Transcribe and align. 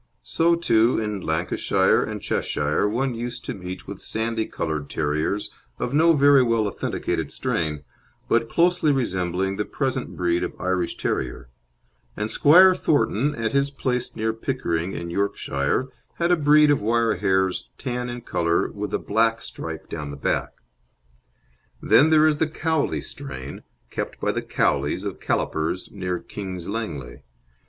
So, 0.23 0.55
too, 0.55 0.97
in 0.99 1.21
Lancashire 1.21 2.01
and 2.03 2.23
Cheshire 2.23 2.89
one 2.89 3.13
used 3.13 3.45
to 3.45 3.53
meet 3.53 3.85
with 3.85 4.01
sandy 4.01 4.47
coloured 4.47 4.89
terriers 4.89 5.51
of 5.77 5.93
no 5.93 6.13
very 6.13 6.41
well 6.41 6.65
authenticated 6.65 7.31
strain, 7.31 7.83
but 8.27 8.49
closely 8.49 8.91
resembling 8.91 9.57
the 9.57 9.63
present 9.65 10.17
breed 10.17 10.43
of 10.43 10.59
Irish 10.59 10.97
Terrier; 10.97 11.49
and 12.17 12.31
Squire 12.31 12.73
Thornton, 12.73 13.35
at 13.35 13.53
his 13.53 13.69
place 13.69 14.15
near 14.15 14.33
Pickering, 14.33 14.93
in 14.93 15.11
Yorkshire, 15.11 15.89
had 16.15 16.31
a 16.31 16.35
breed 16.35 16.71
of 16.71 16.81
wire 16.81 17.17
hairs 17.17 17.69
tan 17.77 18.09
in 18.09 18.21
colour 18.21 18.71
with 18.71 18.95
a 18.95 18.97
black 18.97 19.43
stripe 19.43 19.87
down 19.87 20.09
the 20.09 20.17
back. 20.17 20.53
Then 21.79 22.09
there 22.09 22.25
is 22.25 22.39
the 22.39 22.49
Cowley 22.49 23.01
strain, 23.01 23.61
kept 23.91 24.19
by 24.19 24.31
the 24.31 24.41
Cowleys 24.41 25.03
of 25.05 25.19
Callipers, 25.19 25.91
near 25.91 26.17
King's 26.17 26.67
Langley. 26.67 27.21